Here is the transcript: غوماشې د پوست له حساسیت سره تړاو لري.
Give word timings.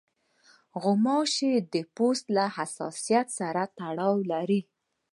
غوماشې 0.81 1.53
د 1.73 1.75
پوست 1.95 2.25
له 2.37 2.45
حساسیت 2.57 3.27
سره 3.39 3.61
تړاو 3.77 4.15
لري. 4.31 4.61